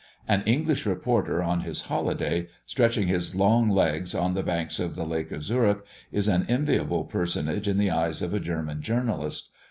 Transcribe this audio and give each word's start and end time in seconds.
An 0.27 0.41
English 0.47 0.87
reporter 0.87 1.43
in 1.43 1.59
his 1.59 1.83
holidays, 1.83 2.49
stretching 2.65 3.07
his 3.07 3.35
long 3.35 3.69
legs 3.69 4.15
on 4.15 4.33
the 4.33 4.41
banks 4.41 4.79
of 4.79 4.95
the 4.95 5.05
lake 5.05 5.31
of 5.31 5.41
Zürich, 5.43 5.83
is 6.11 6.27
an 6.27 6.43
enviable 6.49 7.03
personage 7.03 7.67
in 7.67 7.77
the 7.77 7.91
eyes 7.91 8.23
of 8.23 8.33
a 8.33 8.39
German 8.39 8.81
journalist. 8.81 9.49